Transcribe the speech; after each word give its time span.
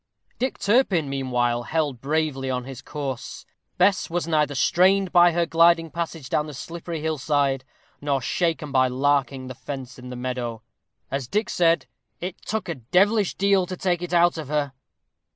_Dick 0.39 0.57
Turpin, 0.57 1.11
meanwhile, 1.11 1.61
held 1.61 2.01
bravely 2.01 2.49
on 2.49 2.63
his 2.63 2.81
course. 2.81 3.45
Bess 3.77 4.09
was 4.09 4.27
neither 4.27 4.55
strained 4.55 5.11
by 5.11 5.31
her 5.31 5.45
gliding 5.45 5.91
passage 5.91 6.27
down 6.27 6.47
the 6.47 6.55
slippery 6.55 7.01
hill 7.01 7.19
side 7.19 7.63
nor 8.01 8.19
shaken 8.19 8.71
by 8.71 8.87
larking 8.87 9.45
the 9.45 9.53
fence 9.53 9.99
in 9.99 10.09
the 10.09 10.15
meadow. 10.15 10.63
As 11.11 11.27
Dick 11.27 11.51
said, 11.51 11.85
"It 12.19 12.41
took 12.41 12.67
a 12.67 12.73
devilish 12.73 13.35
deal 13.35 13.67
to 13.67 13.77
take 13.77 14.01
it 14.01 14.11
out 14.11 14.39
of 14.39 14.47
her." 14.47 14.73